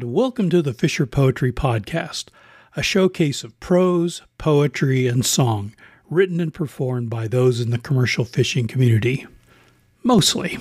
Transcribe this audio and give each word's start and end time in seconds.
And 0.00 0.14
welcome 0.14 0.48
to 0.48 0.62
the 0.62 0.72
Fisher 0.72 1.04
Poetry 1.04 1.52
Podcast, 1.52 2.28
a 2.74 2.82
showcase 2.82 3.44
of 3.44 3.60
prose, 3.60 4.22
poetry, 4.38 5.06
and 5.06 5.26
song 5.26 5.74
written 6.08 6.40
and 6.40 6.54
performed 6.54 7.10
by 7.10 7.28
those 7.28 7.60
in 7.60 7.68
the 7.68 7.76
commercial 7.76 8.24
fishing 8.24 8.66
community. 8.66 9.26
Mostly. 10.02 10.58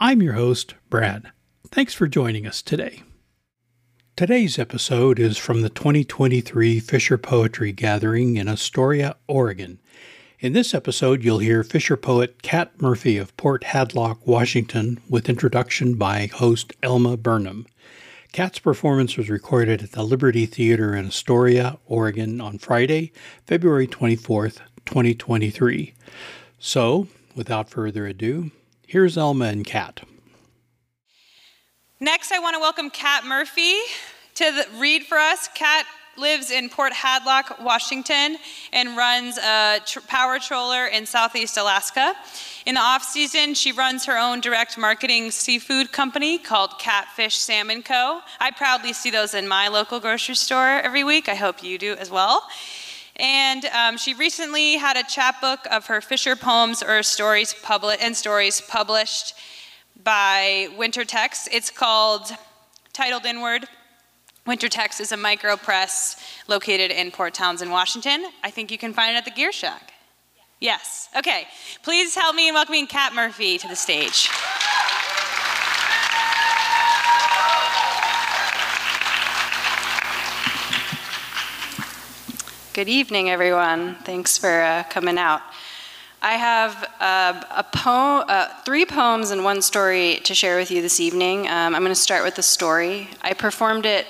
I'm 0.00 0.20
your 0.20 0.32
host, 0.32 0.74
Brad. 0.90 1.30
Thanks 1.70 1.94
for 1.94 2.08
joining 2.08 2.44
us 2.44 2.60
today. 2.60 3.04
Today's 4.16 4.58
episode 4.58 5.20
is 5.20 5.38
from 5.38 5.62
the 5.62 5.70
2023 5.70 6.80
Fisher 6.80 7.18
Poetry 7.18 7.70
Gathering 7.70 8.36
in 8.36 8.48
Astoria, 8.48 9.14
Oregon. 9.28 9.78
In 10.40 10.54
this 10.54 10.74
episode, 10.74 11.22
you'll 11.22 11.38
hear 11.38 11.62
Fisher 11.62 11.96
poet 11.96 12.42
Kat 12.42 12.82
Murphy 12.82 13.16
of 13.16 13.36
Port 13.36 13.62
Hadlock, 13.62 14.26
Washington, 14.26 15.00
with 15.08 15.28
introduction 15.28 15.94
by 15.94 16.26
host 16.26 16.72
Elma 16.82 17.16
Burnham. 17.16 17.64
Kat's 18.36 18.58
performance 18.58 19.16
was 19.16 19.30
recorded 19.30 19.82
at 19.82 19.92
the 19.92 20.02
Liberty 20.02 20.44
Theater 20.44 20.94
in 20.94 21.06
Astoria, 21.06 21.78
Oregon 21.86 22.38
on 22.38 22.58
Friday, 22.58 23.10
February 23.46 23.86
24th, 23.86 24.58
2023. 24.84 25.94
So, 26.58 27.08
without 27.34 27.70
further 27.70 28.06
ado, 28.06 28.50
here's 28.86 29.16
Elma 29.16 29.46
and 29.46 29.64
Kat. 29.64 30.02
Next, 31.98 32.30
I 32.30 32.38
want 32.38 32.52
to 32.52 32.60
welcome 32.60 32.90
Kat 32.90 33.24
Murphy 33.24 33.74
to 34.34 34.44
the, 34.52 34.66
read 34.78 35.04
for 35.04 35.16
us. 35.16 35.48
Kat 35.54 35.86
lives 36.18 36.50
in 36.50 36.68
Port 36.68 36.92
Hadlock, 36.92 37.60
Washington, 37.60 38.36
and 38.72 38.96
runs 38.96 39.38
a 39.38 39.80
tr- 39.84 40.00
power 40.00 40.38
troller 40.38 40.86
in 40.86 41.06
Southeast 41.06 41.56
Alaska. 41.56 42.14
In 42.64 42.74
the 42.74 42.80
off 42.80 43.02
season, 43.02 43.54
she 43.54 43.72
runs 43.72 44.04
her 44.06 44.18
own 44.18 44.40
direct 44.40 44.76
marketing 44.78 45.30
seafood 45.30 45.92
company 45.92 46.38
called 46.38 46.78
Catfish 46.78 47.36
Salmon 47.36 47.82
Co. 47.82 48.20
I 48.40 48.50
proudly 48.50 48.92
see 48.92 49.10
those 49.10 49.34
in 49.34 49.46
my 49.46 49.68
local 49.68 50.00
grocery 50.00 50.34
store 50.34 50.80
every 50.80 51.04
week. 51.04 51.28
I 51.28 51.34
hope 51.34 51.62
you 51.62 51.78
do 51.78 51.94
as 51.94 52.10
well. 52.10 52.42
And 53.16 53.64
um, 53.66 53.96
she 53.96 54.14
recently 54.14 54.76
had 54.76 54.96
a 54.96 55.02
chapbook 55.02 55.66
of 55.70 55.86
her 55.86 56.00
Fisher 56.00 56.36
poems 56.36 56.82
or 56.82 57.02
stories 57.02 57.54
published 57.62 58.02
and 58.02 58.16
stories 58.16 58.60
published 58.60 59.34
by 60.02 60.68
Winter 60.76 61.04
Text. 61.04 61.48
It's 61.50 61.70
called 61.70 62.30
titled 62.92 63.24
Inward 63.24 63.66
Winter 64.46 64.68
Text 64.68 65.00
is 65.00 65.10
a 65.10 65.16
micro 65.16 65.56
press 65.56 66.22
located 66.46 66.92
in 66.92 67.10
Port 67.10 67.34
Townsend, 67.34 67.72
Washington. 67.72 68.26
I 68.44 68.50
think 68.50 68.70
you 68.70 68.78
can 68.78 68.92
find 68.92 69.12
it 69.12 69.18
at 69.18 69.24
the 69.24 69.32
Gear 69.32 69.50
Shack. 69.50 69.92
Yes. 70.60 71.08
Okay. 71.16 71.48
Please 71.82 72.14
help 72.14 72.36
me 72.36 72.46
in 72.46 72.54
welcoming 72.54 72.86
Kat 72.86 73.12
Murphy 73.12 73.58
to 73.58 73.66
the 73.66 73.74
stage. 73.74 74.30
Good 82.72 82.88
evening, 82.88 83.30
everyone. 83.30 83.96
Thanks 84.04 84.38
for 84.38 84.62
uh, 84.62 84.84
coming 84.84 85.18
out. 85.18 85.40
I 86.22 86.34
have 86.34 86.84
uh, 87.00 87.42
a 87.50 87.64
poem, 87.64 88.24
uh, 88.28 88.48
three 88.64 88.84
poems 88.84 89.32
and 89.32 89.42
one 89.42 89.60
story 89.60 90.20
to 90.22 90.36
share 90.36 90.56
with 90.56 90.70
you 90.70 90.82
this 90.82 91.00
evening. 91.00 91.48
Um, 91.48 91.74
I'm 91.74 91.82
going 91.82 91.88
to 91.88 91.96
start 91.96 92.22
with 92.22 92.36
the 92.36 92.42
story. 92.44 93.08
I 93.22 93.34
performed 93.34 93.86
it 93.86 94.06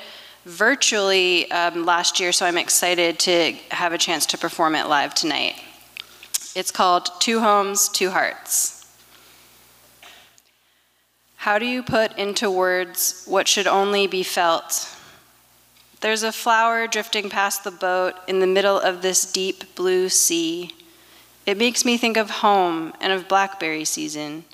virtually 0.46 1.50
um, 1.50 1.84
last 1.84 2.20
year, 2.20 2.30
so 2.30 2.46
I'm 2.46 2.56
excited 2.56 3.18
to 3.20 3.52
have 3.72 3.92
a 3.92 3.98
chance 3.98 4.26
to 4.26 4.38
perform 4.38 4.76
it 4.76 4.86
live 4.86 5.12
tonight. 5.12 5.60
It's 6.54 6.70
called 6.70 7.10
Two 7.18 7.40
Homes, 7.40 7.88
Two 7.88 8.10
Hearts. 8.10 8.86
How 11.38 11.58
do 11.58 11.66
you 11.66 11.82
put 11.82 12.16
into 12.16 12.50
words 12.50 13.24
what 13.26 13.48
should 13.48 13.66
only 13.66 14.06
be 14.06 14.22
felt? 14.22 14.96
There's 16.00 16.22
a 16.22 16.32
flower 16.32 16.86
drifting 16.86 17.28
past 17.28 17.64
the 17.64 17.72
boat 17.72 18.14
in 18.28 18.38
the 18.38 18.46
middle 18.46 18.78
of 18.78 19.02
this 19.02 19.30
deep 19.30 19.74
blue 19.74 20.08
sea. 20.08 20.70
It 21.44 21.58
makes 21.58 21.84
me 21.84 21.96
think 21.96 22.16
of 22.16 22.30
home 22.30 22.92
and 23.00 23.12
of 23.12 23.28
blackberry 23.28 23.84
season, 23.84 24.44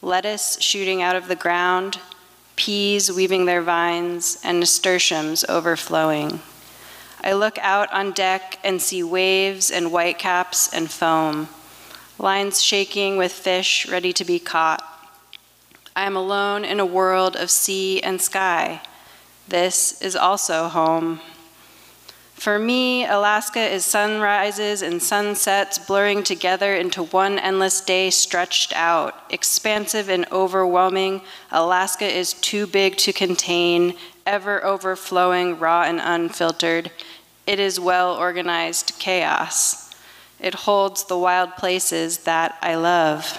lettuce 0.00 0.60
shooting 0.60 1.02
out 1.02 1.16
of 1.16 1.26
the 1.26 1.36
ground, 1.36 1.98
peas 2.60 3.10
weaving 3.10 3.46
their 3.46 3.62
vines, 3.62 4.38
and 4.44 4.60
nasturtiums 4.60 5.46
overflowing. 5.48 6.40
I 7.24 7.32
look 7.32 7.56
out 7.62 7.90
on 7.90 8.12
deck 8.12 8.58
and 8.62 8.82
see 8.82 9.02
waves 9.02 9.70
and 9.70 9.86
whitecaps 9.86 10.70
and 10.70 10.90
foam, 10.90 11.48
lines 12.18 12.60
shaking 12.60 13.16
with 13.16 13.32
fish 13.32 13.88
ready 13.88 14.12
to 14.12 14.26
be 14.26 14.38
caught. 14.38 14.84
I 15.96 16.04
am 16.04 16.16
alone 16.16 16.66
in 16.66 16.80
a 16.80 16.84
world 16.84 17.34
of 17.34 17.50
sea 17.50 18.02
and 18.02 18.20
sky. 18.20 18.82
This 19.48 19.98
is 20.02 20.14
also 20.14 20.68
home. 20.68 21.20
For 22.40 22.58
me, 22.58 23.04
Alaska 23.04 23.60
is 23.60 23.84
sunrises 23.84 24.80
and 24.80 25.02
sunsets 25.02 25.78
blurring 25.78 26.22
together 26.22 26.74
into 26.74 27.02
one 27.02 27.38
endless 27.38 27.82
day 27.82 28.08
stretched 28.08 28.72
out. 28.74 29.14
Expansive 29.28 30.08
and 30.08 30.24
overwhelming, 30.32 31.20
Alaska 31.52 32.06
is 32.06 32.32
too 32.32 32.66
big 32.66 32.96
to 32.96 33.12
contain, 33.12 33.94
ever 34.24 34.64
overflowing, 34.64 35.58
raw 35.58 35.82
and 35.82 36.00
unfiltered. 36.02 36.90
It 37.46 37.60
is 37.60 37.78
well 37.78 38.14
organized 38.14 38.94
chaos. 38.98 39.94
It 40.38 40.54
holds 40.54 41.04
the 41.04 41.18
wild 41.18 41.56
places 41.56 42.20
that 42.20 42.56
I 42.62 42.74
love. 42.74 43.36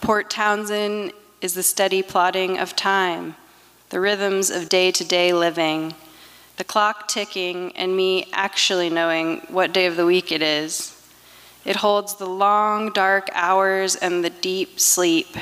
Port 0.00 0.30
Townsend 0.30 1.12
is 1.40 1.54
the 1.54 1.62
steady 1.62 2.02
plodding 2.02 2.58
of 2.58 2.74
time, 2.74 3.36
the 3.90 4.00
rhythms 4.00 4.50
of 4.50 4.68
day 4.68 4.90
to 4.90 5.04
day 5.04 5.32
living 5.32 5.94
the 6.56 6.64
clock 6.64 7.08
ticking, 7.08 7.72
and 7.76 7.96
me 7.96 8.28
actually 8.32 8.88
knowing 8.90 9.38
what 9.48 9.72
day 9.72 9.86
of 9.86 9.96
the 9.96 10.06
week 10.06 10.30
it 10.30 10.42
is. 10.42 10.90
It 11.64 11.76
holds 11.76 12.14
the 12.14 12.26
long, 12.26 12.92
dark 12.92 13.28
hours 13.32 13.96
and 13.96 14.24
the 14.24 14.30
deep 14.30 14.78
sleep. 14.78 15.36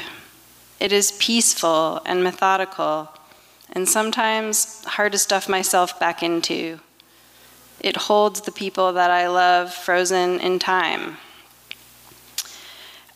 It 0.81 0.93
is 0.93 1.13
peaceful 1.13 2.01
and 2.07 2.25
methodical, 2.25 3.11
and 3.73 3.89
sometimes 3.89 4.85
hard 4.85 5.13
to 5.13 5.19
stuff 5.19 5.49
myself 5.49 5.99
back 6.01 6.23
into. 6.23 6.81
It 7.81 7.97
holds 7.97 8.43
the 8.43 8.53
people 8.53 8.93
that 8.93 9.11
I 9.11 9.27
love 9.27 9.75
frozen 9.75 10.39
in 10.41 10.59
time. 10.59 11.19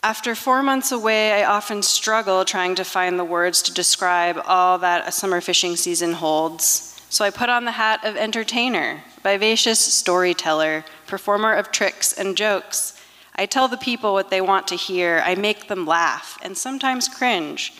After 0.03 0.35
four 0.35 0.61
months 0.61 0.91
away, 0.91 1.33
I 1.33 1.45
often 1.45 1.81
struggle 1.81 2.45
trying 2.45 2.75
to 2.75 2.83
find 2.83 3.17
the 3.17 3.25
words 3.25 3.61
to 3.63 3.73
describe 3.73 4.39
all 4.45 4.77
that 4.79 5.07
a 5.07 5.11
summer 5.11 5.41
fishing 5.41 5.75
season 5.75 6.13
holds. 6.13 6.96
So 7.09 7.23
I 7.23 7.29
put 7.29 7.49
on 7.49 7.65
the 7.65 7.71
hat 7.71 8.03
of 8.03 8.17
entertainer, 8.17 9.03
vivacious 9.23 9.79
storyteller, 9.79 10.83
performer 11.05 11.53
of 11.53 11.71
tricks 11.71 12.11
and 12.13 12.35
jokes. 12.35 13.01
I 13.35 13.45
tell 13.45 13.67
the 13.67 13.77
people 13.77 14.13
what 14.13 14.29
they 14.29 14.41
want 14.41 14.67
to 14.67 14.75
hear. 14.75 15.21
I 15.25 15.35
make 15.35 15.67
them 15.67 15.85
laugh 15.85 16.37
and 16.41 16.57
sometimes 16.57 17.07
cringe. 17.07 17.73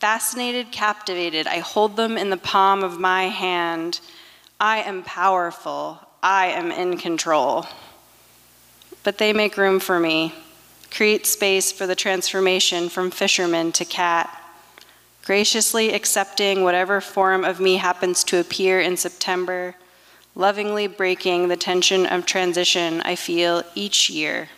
Fascinated, 0.00 0.72
captivated, 0.72 1.46
I 1.46 1.58
hold 1.58 1.96
them 1.96 2.18
in 2.18 2.30
the 2.30 2.36
palm 2.36 2.82
of 2.82 2.98
my 2.98 3.28
hand. 3.28 4.00
I 4.60 4.78
am 4.78 5.02
powerful. 5.02 6.00
I 6.22 6.48
am 6.48 6.72
in 6.72 6.98
control. 6.98 7.66
But 9.04 9.18
they 9.18 9.32
make 9.32 9.56
room 9.56 9.80
for 9.80 10.00
me, 10.00 10.34
create 10.90 11.26
space 11.26 11.70
for 11.70 11.86
the 11.86 11.94
transformation 11.94 12.88
from 12.88 13.10
fisherman 13.10 13.72
to 13.72 13.84
cat 13.84 14.45
graciously 15.26 15.92
accepting 15.92 16.62
whatever 16.62 17.00
form 17.00 17.44
of 17.44 17.58
me 17.58 17.78
happens 17.78 18.22
to 18.22 18.38
appear 18.38 18.80
in 18.80 18.96
September, 18.96 19.74
lovingly 20.36 20.86
breaking 20.86 21.48
the 21.48 21.56
tension 21.56 22.06
of 22.06 22.24
transition 22.24 23.00
I 23.00 23.16
feel 23.16 23.64
each 23.74 24.08
year. 24.08 24.48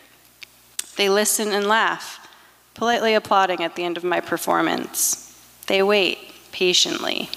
They 0.95 1.09
listen 1.09 1.51
and 1.53 1.65
laugh, 1.65 2.27
politely 2.75 3.15
applauding 3.15 3.63
at 3.63 3.75
the 3.75 3.83
end 3.83 3.97
of 3.97 4.03
my 4.03 4.19
performance. 4.19 5.35
They 5.65 5.81
wait 5.81 6.19
patiently. 6.51 7.31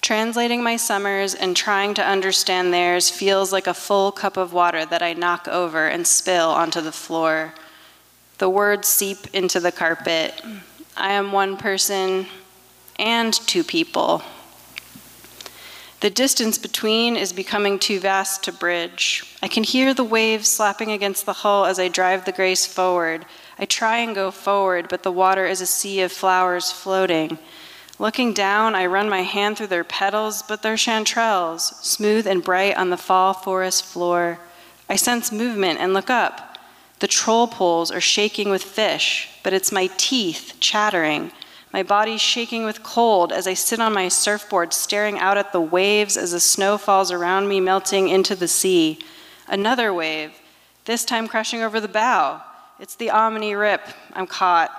Translating 0.00 0.62
my 0.62 0.76
summers 0.76 1.34
and 1.34 1.54
trying 1.54 1.92
to 1.94 2.02
understand 2.02 2.72
theirs 2.72 3.10
feels 3.10 3.52
like 3.52 3.66
a 3.66 3.74
full 3.74 4.10
cup 4.10 4.38
of 4.38 4.54
water 4.54 4.86
that 4.86 5.02
I 5.02 5.12
knock 5.12 5.48
over 5.48 5.86
and 5.86 6.06
spill 6.06 6.48
onto 6.48 6.80
the 6.80 6.92
floor. 6.92 7.52
The 8.38 8.48
words 8.48 8.88
seep 8.88 9.34
into 9.34 9.60
the 9.60 9.72
carpet. 9.72 10.42
I 10.96 11.12
am 11.12 11.30
one 11.30 11.58
person 11.58 12.26
and 12.98 13.34
two 13.34 13.62
people. 13.62 14.22
The 16.00 16.10
distance 16.10 16.56
between 16.56 17.16
is 17.16 17.32
becoming 17.32 17.78
too 17.78 18.00
vast 18.00 18.44
to 18.44 18.52
bridge. 18.52 19.36
I 19.42 19.48
can 19.48 19.62
hear 19.62 19.92
the 19.92 20.04
waves 20.04 20.48
slapping 20.48 20.90
against 20.90 21.26
the 21.26 21.32
hull 21.32 21.66
as 21.66 21.78
I 21.78 21.88
drive 21.88 22.24
the 22.24 22.32
grace 22.32 22.64
forward. 22.64 23.26
I 23.58 23.64
try 23.64 23.98
and 23.98 24.14
go 24.14 24.30
forward, 24.30 24.88
but 24.88 25.02
the 25.02 25.12
water 25.12 25.46
is 25.46 25.60
a 25.60 25.66
sea 25.66 26.00
of 26.00 26.12
flowers 26.12 26.70
floating. 26.70 27.38
Looking 27.98 28.34
down, 28.34 28.74
I 28.74 28.86
run 28.86 29.08
my 29.08 29.22
hand 29.22 29.56
through 29.56 29.68
their 29.68 29.84
petals, 29.84 30.42
but 30.42 30.62
they're 30.62 30.76
chanterelles, 30.76 31.74
smooth 31.82 32.26
and 32.26 32.44
bright 32.44 32.76
on 32.76 32.90
the 32.90 32.96
fall 32.96 33.32
forest 33.32 33.84
floor. 33.84 34.38
I 34.88 34.96
sense 34.96 35.32
movement 35.32 35.80
and 35.80 35.94
look 35.94 36.10
up. 36.10 36.45
The 36.98 37.06
troll 37.06 37.46
poles 37.46 37.90
are 37.90 38.00
shaking 38.00 38.48
with 38.48 38.62
fish, 38.62 39.28
but 39.42 39.52
it's 39.52 39.70
my 39.70 39.90
teeth 39.96 40.54
chattering, 40.60 41.30
my 41.72 41.82
body 41.82 42.16
shaking 42.16 42.64
with 42.64 42.82
cold 42.82 43.32
as 43.32 43.46
I 43.46 43.52
sit 43.52 43.80
on 43.80 43.92
my 43.92 44.08
surfboard, 44.08 44.72
staring 44.72 45.18
out 45.18 45.36
at 45.36 45.52
the 45.52 45.60
waves 45.60 46.16
as 46.16 46.32
the 46.32 46.40
snow 46.40 46.78
falls 46.78 47.12
around 47.12 47.48
me, 47.48 47.60
melting 47.60 48.08
into 48.08 48.34
the 48.34 48.48
sea. 48.48 48.98
Another 49.46 49.92
wave, 49.92 50.32
this 50.86 51.04
time 51.04 51.28
crashing 51.28 51.62
over 51.62 51.80
the 51.80 51.88
bow. 51.88 52.42
It's 52.80 52.94
the 52.94 53.08
Ommaney 53.08 53.58
Rip. 53.58 53.82
I'm 54.14 54.26
caught. 54.26 54.70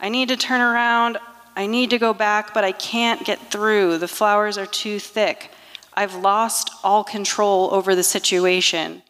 I 0.00 0.08
need 0.08 0.28
to 0.28 0.36
turn 0.36 0.60
around. 0.60 1.18
I 1.54 1.66
need 1.66 1.90
to 1.90 1.98
go 1.98 2.12
back, 2.12 2.54
but 2.54 2.64
I 2.64 2.72
can't 2.72 3.24
get 3.24 3.38
through. 3.52 3.98
The 3.98 4.08
flowers 4.08 4.58
are 4.58 4.66
too 4.66 4.98
thick. 4.98 5.50
I've 5.94 6.14
lost 6.14 6.70
all 6.82 7.04
control 7.04 7.68
over 7.72 7.94
the 7.94 8.02
situation. 8.02 9.02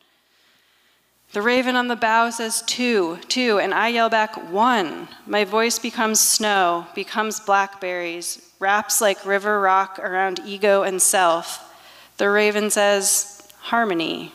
The 1.32 1.40
raven 1.40 1.76
on 1.76 1.88
the 1.88 1.96
bough 1.96 2.29
says 2.29 2.62
two, 2.67 3.19
two, 3.29 3.58
and 3.58 3.73
I 3.73 3.88
yell 3.88 4.11
back 4.11 4.50
one. 4.50 5.08
My 5.26 5.44
voice 5.44 5.79
becomes 5.79 6.20
snow, 6.20 6.87
becomes 6.94 7.40
blackberries, 7.40 8.52
wraps 8.58 9.00
like 9.00 9.25
river 9.25 9.58
rock 9.58 9.99
around 9.99 10.40
ego 10.44 10.82
and 10.82 11.00
self. 11.00 11.75
The 12.19 12.29
raven 12.29 12.69
says 12.69 13.49
harmony. 13.61 14.32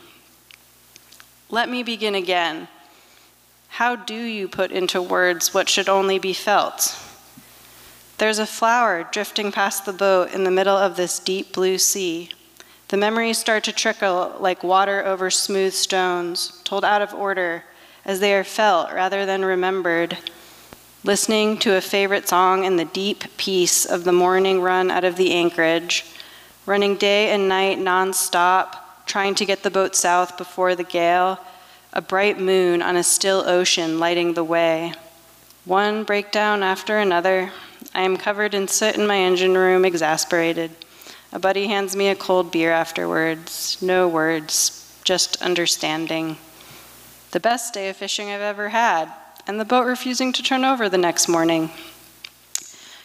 Let 1.52 1.70
me 1.70 1.84
begin 1.84 2.16
again. 2.16 2.68
How 3.70 3.96
do 3.96 4.16
you 4.16 4.48
put 4.48 4.72
into 4.72 5.00
words 5.00 5.54
what 5.54 5.70
should 5.70 5.88
only 5.88 6.18
be 6.18 6.34
felt? 6.34 6.98
There's 8.18 8.40
a 8.40 8.48
flower 8.48 9.08
drifting 9.12 9.52
past 9.52 9.86
the 9.86 9.94
boat 9.94 10.34
in 10.34 10.46
the 10.46 10.52
middle 10.52 10.76
of 10.76 10.96
this 10.96 11.20
deep 11.20 11.54
blue 11.54 11.78
sea. 11.78 12.32
The 12.90 12.98
memories 12.98 13.38
start 13.38 13.66
to 13.66 13.74
trickle 13.74 14.38
like 14.40 14.64
water 14.64 15.06
over 15.06 15.30
smooth 15.30 15.74
stones, 15.74 16.62
told 16.64 16.86
out 16.86 17.02
of 17.02 17.14
order 17.14 17.66
as 18.06 18.22
they 18.22 18.34
are 18.34 18.46
felt 18.46 18.94
rather 18.94 19.26
than 19.26 19.44
remembered. 19.44 20.18
Listening 21.04 21.58
to 21.60 21.76
a 21.76 21.82
favorite 21.82 22.30
song 22.30 22.64
in 22.64 22.78
the 22.78 22.86
deep 22.86 23.26
peace 23.36 23.84
of 23.84 24.06
the 24.06 24.14
morning 24.14 24.62
run 24.62 24.90
out 24.90 25.04
of 25.04 25.18
the 25.18 25.34
anchorage, 25.34 26.06
running 26.66 26.96
day 26.96 27.30
and 27.30 27.50
night 27.50 27.78
nonstop, 27.78 28.78
trying 29.06 29.36
to 29.36 29.46
get 29.46 29.64
the 29.64 29.70
boat 29.70 29.94
south 29.94 30.38
before 30.38 30.74
the 30.74 30.84
gale, 30.86 31.40
a 31.92 32.02
bright 32.02 32.40
moon 32.40 32.82
on 32.82 32.96
a 32.96 33.04
still 33.04 33.44
ocean 33.48 34.00
lighting 34.00 34.34
the 34.34 34.46
way. 34.46 34.94
One 35.66 36.06
breakdown 36.06 36.64
after 36.64 36.98
another, 36.98 37.52
I 37.94 38.04
am 38.04 38.16
covered 38.16 38.54
in 38.54 38.70
soot 38.70 38.96
in 38.96 39.06
my 39.06 39.18
engine 39.18 39.58
room, 39.58 39.84
exasperated. 39.84 40.72
A 41.32 41.40
buddy 41.40 41.68
hands 41.68 41.96
me 41.96 42.08
a 42.08 42.16
cold 42.16 42.52
beer 42.52 42.72
afterwards. 42.72 43.78
No 43.82 44.08
words, 44.08 44.98
just 45.04 45.42
understanding. 45.42 46.38
The 47.32 47.40
best 47.40 47.74
day 47.74 47.90
of 47.90 47.98
fishing 47.98 48.30
I've 48.30 48.42
ever 48.42 48.70
had, 48.70 49.12
and 49.46 49.60
the 49.60 49.66
boat 49.66 49.86
refusing 49.86 50.32
to 50.34 50.44
turn 50.44 50.64
over 50.64 50.88
the 50.88 50.98
next 50.98 51.28
morning. 51.28 51.70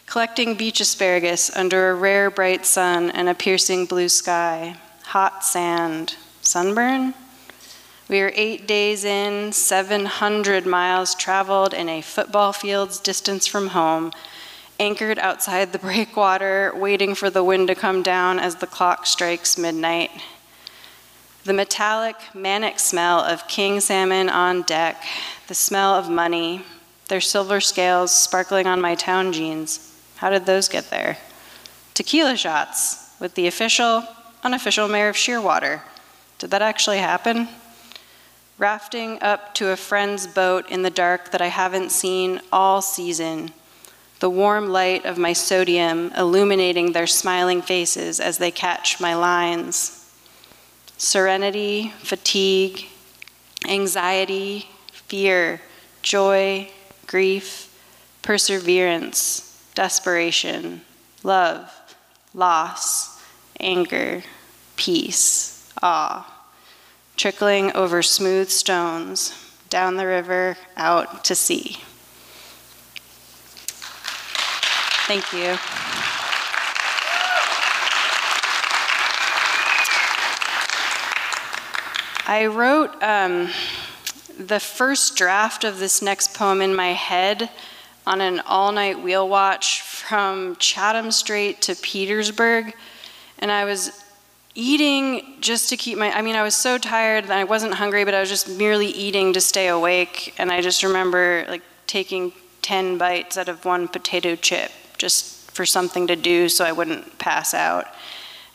Collecting 0.05 0.55
beach 0.55 0.79
asparagus 0.79 1.53
under 1.55 1.89
a 1.89 1.95
rare 1.95 2.29
bright 2.29 2.65
sun 2.65 3.09
and 3.09 3.27
a 3.27 3.33
piercing 3.33 3.85
blue 3.85 4.09
sky. 4.09 4.77
Hot 5.05 5.43
sand. 5.43 6.15
Sunburn? 6.41 7.13
We 8.09 8.21
are 8.21 8.31
eight 8.35 8.67
days 8.67 9.05
in, 9.05 9.51
700 9.53 10.65
miles 10.65 11.15
traveled 11.15 11.73
in 11.73 11.89
a 11.89 12.01
football 12.01 12.53
field's 12.53 12.99
distance 12.99 13.47
from 13.47 13.69
home 13.69 14.11
anchored 14.83 15.17
outside 15.17 15.71
the 15.71 15.79
breakwater, 15.79 16.73
waiting 16.75 17.15
for 17.15 17.29
the 17.29 17.43
wind 17.43 17.69
to 17.69 17.75
come 17.75 18.03
down 18.03 18.37
as 18.37 18.57
the 18.57 18.67
clock 18.67 19.05
strikes 19.05 19.57
midnight. 19.57 20.11
The 21.45 21.53
metallic, 21.53 22.17
manic 22.33 22.79
smell 22.79 23.19
of 23.19 23.47
king 23.47 23.79
salmon 23.79 24.29
on 24.29 24.63
deck, 24.63 25.01
the 25.47 25.55
smell 25.55 25.93
of 25.93 26.09
money, 26.09 26.63
their 27.07 27.21
silver 27.21 27.61
scales 27.61 28.13
sparkling 28.13 28.67
on 28.67 28.81
my 28.81 28.95
town 28.95 29.31
jeans. 29.31 29.95
How 30.17 30.29
did 30.29 30.45
those 30.45 30.67
get 30.67 30.89
there? 30.89 31.17
Tequila 31.93 32.35
shots 32.35 33.09
with 33.21 33.35
the 33.35 33.47
official, 33.47 34.03
unofficial 34.43 34.89
mayor 34.89 35.09
of 35.09 35.15
Shearwater. 35.15 35.81
Did 36.39 36.51
that 36.51 36.61
actually 36.61 36.97
happen? 36.97 37.47
Rafting 38.57 39.17
up 39.21 39.53
to 39.55 39.69
a 39.69 39.77
friend's 39.77 40.27
boat 40.27 40.69
in 40.69 40.81
the 40.81 40.89
dark 40.89 41.31
that 41.31 41.41
I 41.41 41.47
haven't 41.47 41.91
seen 41.91 42.41
all 42.51 42.81
season 42.81 43.53
the 44.23 44.29
warm 44.29 44.69
light 44.69 45.05
of 45.05 45.17
my 45.17 45.33
sodium 45.33 46.09
illuminating 46.15 46.93
their 46.93 47.05
smiling 47.05 47.61
faces 47.61 48.21
as 48.21 48.37
they 48.37 48.49
catch 48.49 49.01
my 49.01 49.13
lines. 49.13 50.09
Serenity, 50.97 51.91
fatigue, 51.97 52.85
anxiety, 53.67 54.65
fear, 54.93 55.59
joy, 56.01 56.69
grief, 57.05 57.67
perseverance, 58.21 59.61
desperation, 59.75 60.79
love, 61.23 61.69
loss, 62.33 63.21
anger, 63.59 64.23
peace, 64.77 65.69
awe, 65.81 66.25
trickling 67.17 67.73
over 67.73 68.01
smooth 68.01 68.47
stones, 68.47 69.33
down 69.69 69.97
the 69.97 70.07
river, 70.07 70.55
out 70.77 71.25
to 71.25 71.35
sea. 71.35 71.75
Thank 75.05 75.33
you. 75.33 75.57
I 82.25 82.45
wrote 82.45 83.03
um, 83.03 83.49
the 84.39 84.61
first 84.61 85.17
draft 85.17 85.65
of 85.65 85.77
this 85.77 86.01
next 86.01 86.33
poem 86.33 86.61
in 86.61 86.73
my 86.73 86.93
head 86.93 87.49
on 88.07 88.21
an 88.21 88.39
all 88.41 88.71
night 88.71 89.03
wheel 89.03 89.27
watch 89.27 89.81
from 89.81 90.55
Chatham 90.55 91.11
Strait 91.11 91.61
to 91.63 91.75
Petersburg. 91.75 92.73
And 93.39 93.51
I 93.51 93.65
was 93.65 94.05
eating 94.55 95.35
just 95.41 95.67
to 95.67 95.75
keep 95.75 95.97
my, 95.97 96.13
I 96.13 96.21
mean, 96.21 96.37
I 96.37 96.43
was 96.43 96.55
so 96.55 96.77
tired 96.77 97.25
that 97.25 97.37
I 97.37 97.43
wasn't 97.43 97.73
hungry, 97.73 98.05
but 98.05 98.13
I 98.13 98.21
was 98.21 98.29
just 98.29 98.47
merely 98.47 98.87
eating 98.87 99.33
to 99.33 99.41
stay 99.41 99.67
awake. 99.67 100.33
And 100.37 100.49
I 100.49 100.61
just 100.61 100.81
remember 100.81 101.45
like 101.49 101.61
taking 101.87 102.31
10 102.61 102.97
bites 102.97 103.37
out 103.37 103.49
of 103.49 103.65
one 103.65 103.89
potato 103.89 104.37
chip 104.37 104.71
just 105.03 105.51
for 105.51 105.65
something 105.65 106.07
to 106.07 106.15
do 106.15 106.47
so 106.47 106.63
I 106.63 106.71
wouldn't 106.71 107.19
pass 107.19 107.53
out. 107.53 107.87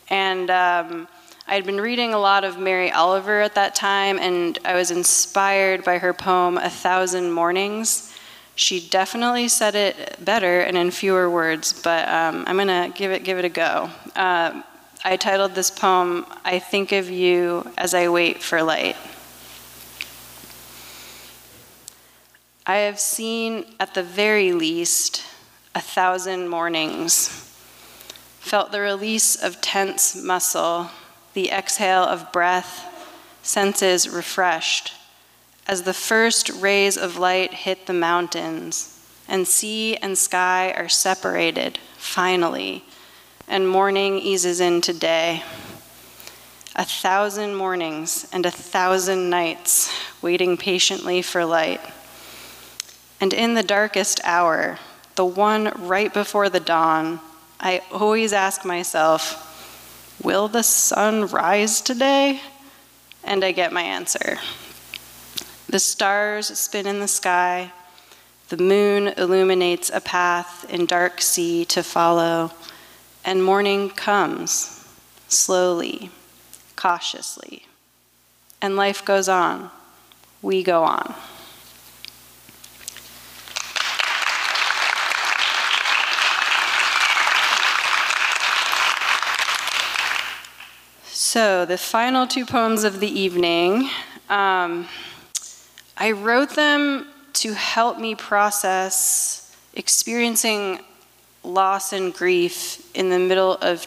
And 0.09 0.49
um, 0.51 1.07
I 1.47 1.55
had 1.57 1.67
been 1.67 1.79
reading 1.79 2.15
a 2.15 2.19
lot 2.19 2.43
of 2.43 2.59
Mary 2.59 2.91
Oliver 2.91 3.43
at 3.43 3.55
that 3.57 3.75
time, 3.75 4.19
and 4.19 4.59
I 4.65 4.75
was 4.75 4.91
inspired 4.91 5.85
by 5.85 5.99
her 5.99 6.15
poem, 6.15 6.57
A 6.57 6.71
Thousand 6.71 7.33
Mornings. 7.33 8.15
She 8.55 8.81
definitely 8.81 9.49
said 9.49 9.75
it 9.75 10.25
better 10.25 10.61
and 10.61 10.75
in 10.79 10.91
fewer 10.91 11.29
words, 11.29 11.75
but 11.83 12.09
um, 12.09 12.45
I'm 12.47 12.57
gonna 12.57 12.91
give 12.95 13.11
it, 13.11 13.25
give 13.25 13.39
it 13.39 13.45
a 13.45 13.51
go. 13.51 13.91
Uh, 14.17 14.63
I 15.05 15.17
titled 15.19 15.55
this 15.55 15.71
poem, 15.71 16.25
I 16.47 16.59
Think 16.59 16.93
of 16.93 17.11
You 17.11 17.71
as 17.77 17.93
I 17.93 18.09
Wait 18.09 18.43
for 18.43 18.63
Light. 18.63 18.97
I 22.67 22.77
have 22.89 22.99
seen, 22.99 23.67
at 23.79 23.93
the 23.93 24.03
very 24.03 24.53
least, 24.53 25.25
a 25.75 25.81
thousand 25.81 26.49
mornings. 26.49 27.29
Felt 28.41 28.73
the 28.73 28.81
release 28.81 29.37
of 29.37 29.61
tense 29.61 30.17
muscle, 30.17 30.91
the 31.35 31.51
exhale 31.51 32.03
of 32.03 32.33
breath, 32.33 32.85
senses 33.43 34.09
refreshed. 34.09 34.95
As 35.67 35.83
the 35.83 35.93
first 35.93 36.49
rays 36.51 36.97
of 36.97 37.19
light 37.19 37.53
hit 37.53 37.87
the 37.87 37.93
mountains, 37.93 38.99
and 39.29 39.47
sea 39.47 39.97
and 39.97 40.17
sky 40.17 40.73
are 40.73 40.89
separated, 40.89 41.79
finally, 41.99 42.85
and 43.47 43.69
morning 43.69 44.19
eases 44.19 44.61
into 44.61 44.93
day. 44.93 45.43
A 46.75 46.85
thousand 46.85 47.55
mornings 47.55 48.27
and 48.33 48.47
a 48.47 48.51
thousand 48.51 49.29
nights 49.29 49.93
waiting 50.23 50.57
patiently 50.57 51.23
for 51.23 51.45
light. 51.45 51.81
And 53.21 53.35
in 53.35 53.55
the 53.55 53.63
darkest 53.63 54.21
hour, 54.25 54.79
the 55.19 55.25
one 55.25 55.73
right 55.79 56.15
before 56.15 56.49
the 56.49 56.61
dawn, 56.61 57.19
I 57.59 57.83
always 57.91 58.33
ask 58.33 58.65
myself, 58.65 59.45
Will 60.23 60.47
the 60.47 60.63
sun 60.63 61.27
rise 61.27 61.81
today? 61.81 62.41
And 63.25 63.45
I 63.45 63.51
get 63.51 63.73
my 63.73 63.83
answer. 63.83 64.39
The 65.69 65.81
stars 65.81 66.57
spin 66.57 66.87
in 66.87 67.01
the 67.01 67.09
sky. 67.09 67.73
The 68.49 68.59
moon 68.59 69.09
illuminates 69.09 69.91
a 69.93 70.01
path 70.01 70.65
in 70.73 70.87
dark 70.87 71.21
sea 71.21 71.65
to 71.65 71.83
follow. 71.83 72.53
And 73.25 73.43
morning 73.43 73.91
comes, 73.91 74.87
slowly, 75.27 76.13
cautiously. 76.77 77.67
And 78.63 78.77
life 78.77 79.05
goes 79.05 79.29
on. 79.29 79.73
We 80.43 80.63
go 80.63 80.85
on. 80.85 81.13
So, 91.31 91.67
the 91.67 91.77
final 91.77 92.27
two 92.27 92.47
poems 92.47 92.85
of 92.85 93.01
the 93.01 93.21
evening, 93.21 93.91
um, 94.31 94.89
I 95.95 96.13
wrote 96.13 96.57
them 96.57 97.07
to 97.35 97.53
help 97.53 97.99
me 97.99 98.15
process 98.15 99.55
experiencing 99.75 100.81
loss 101.45 101.93
and 101.93 102.15
grief 102.15 102.91
in 102.97 103.11
the 103.11 103.19
middle 103.19 103.57
of 103.57 103.87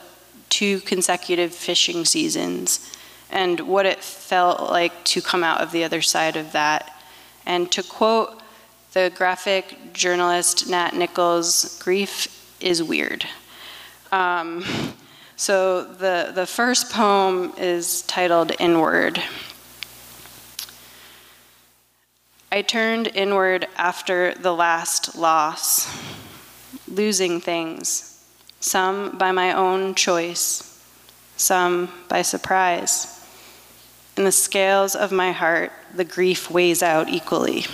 two 0.50 0.82
consecutive 0.82 1.52
fishing 1.52 2.06
seasons 2.06 2.94
and 3.32 3.62
what 3.62 3.88
it 3.88 4.04
felt 4.04 4.70
like 4.70 5.04
to 5.06 5.20
come 5.20 5.44
out 5.44 5.62
of 5.62 5.72
the 5.72 5.84
other 5.84 6.04
side 6.04 6.36
of 6.36 6.52
that. 6.52 6.96
And 7.48 7.72
to 7.72 7.82
quote 7.82 8.40
the 8.94 9.12
graphic 9.16 9.94
journalist 9.94 10.70
Nat 10.70 10.94
Nichols, 10.94 11.80
grief 11.82 12.56
is 12.62 12.84
weird. 12.84 13.26
Um, 14.12 14.64
so 15.42 15.84
the, 15.84 16.32
the 16.36 16.46
first 16.46 16.92
poem 16.92 17.52
is 17.58 18.04
titled 18.04 18.52
Inward. 18.60 19.20
I 22.52 22.62
turned 22.62 23.08
inward 23.16 23.68
after 23.76 24.36
the 24.36 24.54
last 24.54 25.16
loss, 25.16 25.90
losing 26.88 27.42
things, 27.42 28.24
some 28.60 29.18
by 29.18 29.32
my 29.32 29.54
own 29.54 29.96
choice, 29.96 30.80
some 31.38 31.92
by 32.08 32.22
surprise. 32.22 33.28
In 34.18 34.26
the 34.26 34.32
scales 34.32 34.94
of 34.94 35.12
my 35.12 35.32
heart, 35.32 35.72
the 35.96 36.06
grief 36.06 36.52
weighs 36.52 36.84
out 36.84 37.10
equally. 37.10 37.66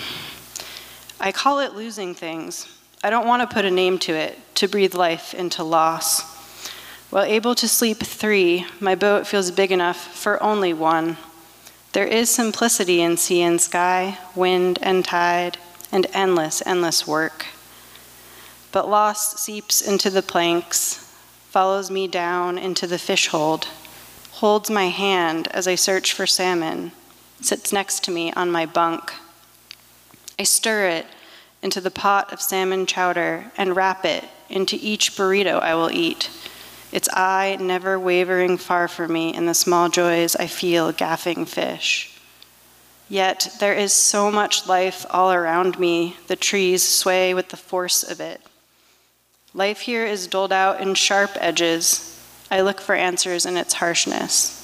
I 1.20 1.32
call 1.32 1.58
it 1.58 1.74
losing 1.74 2.14
things. 2.14 2.66
I 3.04 3.10
don't 3.10 3.26
want 3.26 3.42
to 3.42 3.54
put 3.54 3.66
a 3.66 3.70
name 3.70 3.98
to 3.98 4.14
it, 4.14 4.38
to 4.54 4.68
breathe 4.68 4.94
life 4.94 5.34
into 5.34 5.62
loss. 5.62 6.37
While 7.10 7.24
able 7.24 7.54
to 7.54 7.66
sleep 7.66 7.98
three, 7.98 8.66
my 8.80 8.94
boat 8.94 9.26
feels 9.26 9.50
big 9.50 9.72
enough 9.72 10.14
for 10.14 10.42
only 10.42 10.74
one. 10.74 11.16
There 11.92 12.06
is 12.06 12.28
simplicity 12.28 13.00
in 13.00 13.16
sea 13.16 13.40
and 13.40 13.58
sky, 13.58 14.18
wind 14.34 14.78
and 14.82 15.02
tide, 15.02 15.56
and 15.90 16.06
endless, 16.12 16.62
endless 16.66 17.06
work. 17.06 17.46
But 18.72 18.90
loss 18.90 19.40
seeps 19.40 19.80
into 19.80 20.10
the 20.10 20.20
planks, 20.20 21.10
follows 21.48 21.90
me 21.90 22.06
down 22.08 22.58
into 22.58 22.86
the 22.86 22.98
fish 22.98 23.28
hold, 23.28 23.68
holds 24.32 24.68
my 24.68 24.88
hand 24.88 25.48
as 25.48 25.66
I 25.66 25.76
search 25.76 26.12
for 26.12 26.26
salmon, 26.26 26.92
sits 27.40 27.72
next 27.72 28.04
to 28.04 28.10
me 28.10 28.32
on 28.34 28.50
my 28.50 28.66
bunk. 28.66 29.14
I 30.38 30.42
stir 30.42 30.88
it 30.88 31.06
into 31.62 31.80
the 31.80 31.90
pot 31.90 32.30
of 32.34 32.42
salmon 32.42 32.84
chowder 32.84 33.50
and 33.56 33.74
wrap 33.74 34.04
it 34.04 34.24
into 34.50 34.76
each 34.78 35.16
burrito 35.16 35.58
I 35.60 35.74
will 35.74 35.90
eat, 35.90 36.28
its 36.92 37.08
eye 37.12 37.56
never 37.60 37.98
wavering 37.98 38.56
far 38.56 38.88
from 38.88 39.12
me 39.12 39.34
in 39.34 39.46
the 39.46 39.54
small 39.54 39.88
joys 39.88 40.34
I 40.36 40.46
feel 40.46 40.92
gaffing 40.92 41.46
fish. 41.46 42.18
Yet 43.08 43.56
there 43.60 43.74
is 43.74 43.92
so 43.92 44.30
much 44.30 44.66
life 44.66 45.06
all 45.10 45.32
around 45.32 45.78
me, 45.78 46.16
the 46.26 46.36
trees 46.36 46.82
sway 46.82 47.32
with 47.34 47.48
the 47.48 47.56
force 47.56 48.02
of 48.02 48.20
it. 48.20 48.40
Life 49.54 49.80
here 49.80 50.04
is 50.04 50.26
doled 50.26 50.52
out 50.52 50.80
in 50.80 50.94
sharp 50.94 51.30
edges, 51.36 52.18
I 52.50 52.62
look 52.62 52.80
for 52.80 52.94
answers 52.94 53.44
in 53.44 53.56
its 53.56 53.74
harshness. 53.74 54.54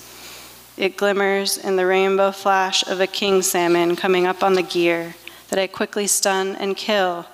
It 0.77 0.97
glimmers 0.97 1.59
in 1.59 1.77
the 1.77 1.87
rainbow 1.87 2.33
flash 2.33 2.87
of 2.87 3.01
a 3.01 3.07
king 3.07 3.43
salmon 3.43 3.95
coming 3.95 4.27
up 4.27 4.43
on 4.43 4.55
the 4.55 4.63
gear 4.63 5.15
that 5.51 5.59
I 5.59 5.67
quickly 5.67 6.07
stun 6.07 6.57
and 6.57 6.77
kill, 6.77 7.27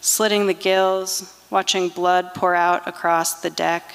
slitting 0.00 0.46
the 0.46 0.54
gills, 0.54 1.33
watching 1.50 1.88
blood 1.88 2.34
pour 2.34 2.54
out 2.54 2.86
across 2.86 3.40
the 3.40 3.50
deck. 3.50 3.92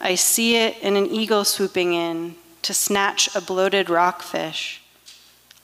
I 0.00 0.14
see 0.14 0.56
it 0.56 0.78
in 0.78 0.96
an 0.96 1.06
eagle 1.06 1.44
swooping 1.44 1.92
in 1.92 2.36
to 2.62 2.74
snatch 2.74 3.34
a 3.34 3.40
bloated 3.40 3.88
rockfish. 3.88 4.82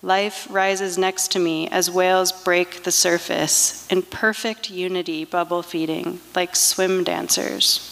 Life 0.02 0.48
rises 0.50 0.98
next 0.98 1.30
to 1.32 1.38
me 1.38 1.68
as 1.68 1.90
whales 1.90 2.32
break 2.32 2.82
the 2.82 2.90
surface 2.90 3.86
in 3.88 4.02
perfect 4.02 4.68
unity, 4.68 5.24
bubble 5.24 5.62
feeding, 5.62 6.20
like 6.34 6.56
swim 6.56 7.04
dancers. 7.04 7.88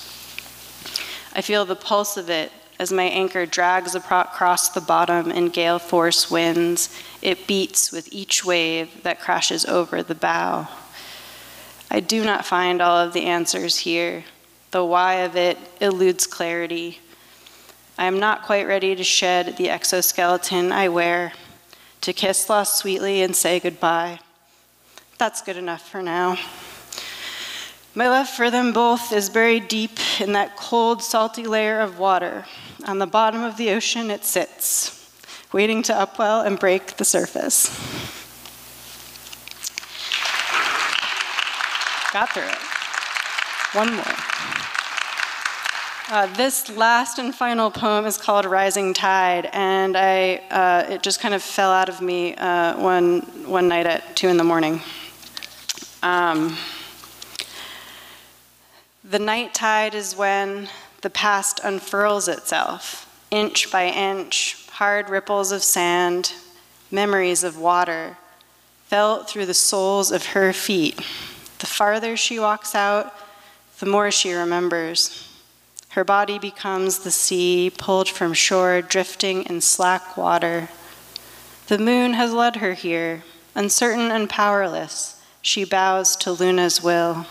I 1.35 1.41
feel 1.41 1.65
the 1.65 1.77
pulse 1.77 2.17
of 2.17 2.29
it 2.29 2.51
as 2.81 2.91
my 2.91 3.05
anchor 3.05 3.47
drags 3.47 3.95
across 3.95 4.71
the 4.71 4.81
bottom 4.81 5.31
in 5.31 5.51
gale 5.51 5.79
force 5.79 6.31
winds. 6.31 6.89
It 7.23 7.47
beats 7.47 7.93
with 7.93 8.13
each 8.13 8.45
wave 8.45 9.03
that 9.05 9.21
crashes 9.21 9.65
over 9.67 10.03
the 10.03 10.15
bow. 10.15 10.67
I 11.91 11.99
do 12.01 12.25
not 12.25 12.47
find 12.47 12.81
all 12.81 12.97
of 12.99 13.13
the 13.13 13.27
answers 13.27 13.79
here. 13.79 14.25
The 14.71 14.85
why 14.85 15.15
of 15.15 15.35
it 15.35 15.59
eludes 15.81 16.27
clarity. 16.27 17.01
I 17.99 18.05
am 18.05 18.21
not 18.21 18.45
quite 18.45 18.69
ready 18.69 18.95
to 18.95 19.03
shed 19.03 19.57
the 19.57 19.71
exoskeleton 19.71 20.71
I 20.71 20.89
wear, 20.89 21.33
to 22.03 22.13
kiss 22.13 22.49
loss 22.49 22.79
sweetly 22.79 23.23
and 23.23 23.35
say 23.35 23.59
goodbye. 23.59 24.21
That's 25.19 25.43
good 25.43 25.57
enough 25.57 25.87
for 25.89 26.01
now. 26.01 26.39
My 27.93 28.09
love 28.09 28.29
for 28.29 28.53
them 28.53 28.73
both 28.73 29.13
is 29.13 29.29
buried 29.29 29.67
deep 29.67 29.99
in 30.21 30.33
that 30.35 30.57
cold, 30.57 31.03
salty 31.03 31.45
layer 31.45 31.81
of 31.81 31.99
water. 31.99 32.47
On 32.87 33.01
the 33.01 33.07
bottom 33.07 33.43
of 33.43 33.57
the 33.57 33.71
ocean, 33.71 34.13
it 34.13 34.25
sits, 34.25 35.13
waiting 35.53 35.83
to 35.83 35.93
upwell 35.93 36.47
and 36.47 36.57
break 36.57 36.99
the 36.99 37.05
surface. 37.05 37.69
Got 42.13 42.31
through 42.31 42.43
it. 42.43 42.59
One 43.73 43.95
more. 43.95 44.05
Uh, 46.13 46.27
this 46.35 46.69
last 46.77 47.21
and 47.21 47.33
final 47.33 47.71
poem 47.71 48.05
is 48.05 48.19
called 48.19 48.45
Rising 48.45 48.93
Tide, 48.93 49.49
and 49.53 49.97
I, 49.97 50.43
uh, 50.51 50.87
it 50.95 51.03
just 51.05 51.21
kind 51.21 51.35
of 51.35 51.43
fell 51.43 51.71
out 51.71 51.89
of 51.89 52.01
me 52.01 52.35
uh, 52.35 52.77
one, 52.81 53.21
one 53.47 53.69
night 53.69 53.87
at 53.87 54.17
2 54.17 54.27
in 54.27 54.39
the 54.39 54.43
morning. 54.43 54.81
Um, 56.03 56.57
the 59.05 59.21
night 59.21 59.55
tide 59.55 59.95
is 59.95 60.17
when 60.17 60.69
the 61.03 61.11
past 61.11 61.61
unfurls 61.63 62.27
itself, 62.27 63.09
inch 63.31 63.71
by 63.71 63.87
inch, 63.87 64.69
hard 64.71 65.11
ripples 65.11 65.53
of 65.53 65.63
sand, 65.63 66.35
memories 66.91 67.45
of 67.45 67.57
water, 67.57 68.17
felt 68.87 69.31
through 69.31 69.47
the 69.47 69.55
soles 69.55 70.11
of 70.11 70.27
her 70.27 70.53
feet. 70.53 70.99
The 71.61 71.67
farther 71.67 72.17
she 72.17 72.39
walks 72.39 72.75
out, 72.75 73.15
the 73.79 73.87
more 73.87 74.11
she 74.11 74.33
remembers. 74.33 75.29
Her 75.91 76.05
body 76.05 76.39
becomes 76.39 77.01
the 77.01 77.11
sea, 77.11 77.71
pulled 77.77 78.09
from 78.09 78.33
shore, 78.33 78.81
drifting 78.81 79.43
in 79.45 79.61
slack 79.61 80.17
water. 80.17 80.71
The 81.67 81.79
moon 81.79 82.15
has 82.15 82.33
led 82.33 82.57
her 82.57 82.73
here, 82.73 83.25
uncertain 83.55 84.11
and 84.11 84.29
powerless. 84.29 85.23
She 85.43 85.65
bows 85.65 86.17
to 86.17 86.33
Luna's 86.33 86.83
will. 86.83 87.27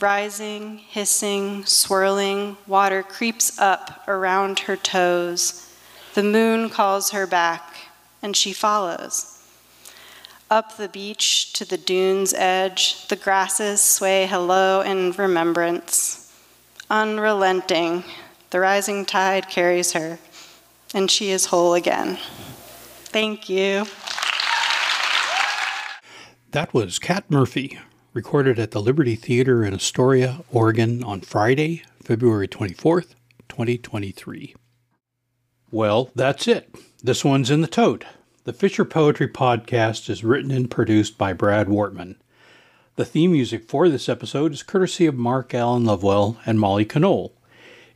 Rising, 0.00 0.78
hissing, 0.78 1.64
swirling, 1.64 2.56
water 2.66 3.02
creeps 3.02 3.58
up 3.58 4.04
around 4.06 4.60
her 4.60 4.76
toes. 4.76 5.74
The 6.14 6.22
moon 6.22 6.70
calls 6.70 7.10
her 7.10 7.26
back, 7.26 7.88
and 8.22 8.36
she 8.36 8.52
follows. 8.52 9.41
Up 10.52 10.76
the 10.76 10.90
beach 10.90 11.54
to 11.54 11.64
the 11.64 11.78
dune's 11.78 12.34
edge, 12.34 13.08
the 13.08 13.16
grasses 13.16 13.80
sway 13.80 14.26
hello 14.26 14.82
in 14.82 15.12
remembrance. 15.12 16.30
Unrelenting, 16.90 18.04
the 18.50 18.60
rising 18.60 19.06
tide 19.06 19.48
carries 19.48 19.94
her, 19.94 20.18
and 20.92 21.10
she 21.10 21.30
is 21.30 21.46
whole 21.46 21.72
again. 21.72 22.18
Thank 23.04 23.48
you. 23.48 23.86
That 26.50 26.74
was 26.74 26.98
Kat 26.98 27.30
Murphy 27.30 27.78
recorded 28.12 28.58
at 28.58 28.72
the 28.72 28.82
Liberty 28.82 29.16
Theater 29.16 29.64
in 29.64 29.72
Astoria, 29.72 30.44
Oregon 30.50 31.02
on 31.02 31.22
Friday, 31.22 31.82
February 32.04 32.46
24th, 32.46 33.14
2023. 33.48 34.54
Well, 35.70 36.10
that's 36.14 36.46
it. 36.46 36.74
This 37.02 37.24
one's 37.24 37.50
in 37.50 37.62
the 37.62 37.66
tote. 37.66 38.04
The 38.44 38.52
Fisher 38.52 38.84
Poetry 38.84 39.28
Podcast 39.28 40.10
is 40.10 40.24
written 40.24 40.50
and 40.50 40.68
produced 40.68 41.16
by 41.16 41.32
Brad 41.32 41.68
Wartman. 41.68 42.16
The 42.96 43.04
theme 43.04 43.30
music 43.30 43.68
for 43.68 43.88
this 43.88 44.08
episode 44.08 44.52
is 44.52 44.64
courtesy 44.64 45.06
of 45.06 45.14
Mark 45.14 45.54
Alan 45.54 45.84
Lovewell 45.84 46.38
and 46.44 46.58
Molly 46.58 46.84
Conole. 46.84 47.34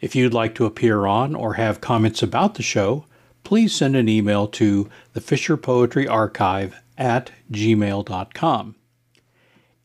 If 0.01 0.15
you'd 0.15 0.33
like 0.33 0.55
to 0.55 0.65
appear 0.65 1.05
on 1.05 1.35
or 1.35 1.55
have 1.55 1.81
comments 1.81 2.23
about 2.23 2.55
the 2.55 2.63
show, 2.63 3.07
please 3.43 3.75
send 3.75 3.97
an 3.97 4.09
email 4.09 4.47
to 4.47 4.89
the 5.15 5.21
Fisher 5.21 5.57
Poetry 5.57 6.07
Archive 6.07 6.81
at 6.97 7.33
gmail.com. 7.51 8.77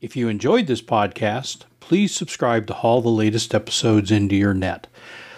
If 0.00 0.16
you 0.16 0.28
enjoyed 0.28 0.68
this 0.68 0.82
podcast, 0.82 1.62
please 1.80 2.14
subscribe 2.14 2.68
to 2.68 2.74
haul 2.74 3.02
the 3.02 3.08
latest 3.08 3.52
episodes 3.52 4.12
into 4.12 4.36
your 4.36 4.54
net. 4.54 4.86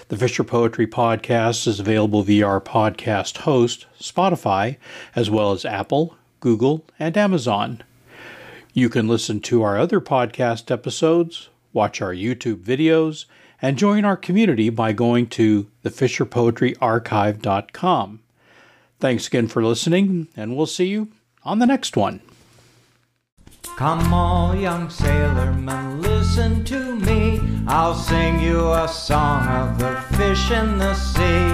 The 0.09 0.19
Fisher 0.19 0.45
Poetry 0.45 0.87
Podcast 0.87 1.67
is 1.67 1.81
available 1.81 2.23
via 2.23 2.47
our 2.47 2.61
podcast 2.61 3.39
host, 3.39 3.87
Spotify, 3.99 4.77
as 5.17 5.31
well 5.31 5.53
as 5.53 5.65
Apple, 5.65 6.15
Google, 6.41 6.85
and 6.99 7.17
Amazon. 7.17 7.83
You 8.75 8.91
can 8.91 9.09
listen 9.09 9.41
to 9.41 9.63
our 9.63 9.79
other 9.79 10.03
podcast 10.03 10.71
episodes, 10.71 11.49
watch 11.73 12.03
our 12.03 12.13
YouTube 12.13 12.63
videos, 12.63 13.25
and 13.63 13.79
join 13.79 14.05
our 14.05 14.19
community 14.19 14.69
by 14.69 14.93
going 14.93 15.27
to 15.29 15.71
thefisherpoetryarchive.com. 15.85 18.21
Thanks 19.01 19.27
again 19.27 19.49
for 19.49 19.65
listening, 19.65 20.29
and 20.37 20.55
we'll 20.55 20.67
see 20.67 20.89
you 20.89 21.09
on 21.45 21.61
the 21.61 21.67
next 21.67 21.97
one. 21.97 22.21
Come 23.77 24.15
all 24.15 24.55
young 24.55 24.89
sailormen, 24.89 26.01
listen 26.01 26.65
to 26.65 26.95
me. 26.95 27.41
I'll 27.67 27.95
sing 27.95 28.41
you 28.41 28.73
a 28.73 28.87
song 28.87 29.47
of 29.49 29.79
the 29.79 29.97
fish 30.17 30.51
in 30.51 30.79
the 30.79 30.95
sea. 30.95 31.49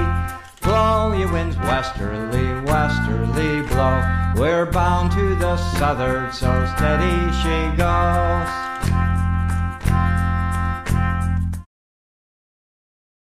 Blow, 0.62 1.12
ye 1.12 1.24
winds, 1.24 1.56
westerly, 1.56 2.60
westerly 2.64 3.62
blow. 3.68 4.02
We're 4.36 4.66
bound 4.66 5.12
to 5.12 5.34
the 5.36 5.56
southward, 5.56 6.34
so 6.34 6.50
steady 6.76 7.32
she 7.40 7.76
goes. 7.76 8.69